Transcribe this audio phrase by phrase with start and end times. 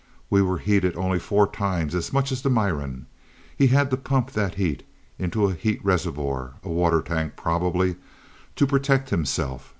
[0.31, 3.05] We were heated only four times as much as the Miran.
[3.55, 4.81] He had to pump that heat
[5.19, 7.97] into a heat reservoir a water tank probably
[8.55, 9.69] to protect himself.